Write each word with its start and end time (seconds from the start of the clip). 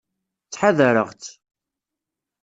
Ttḥadareɣ-tt. 0.47 1.31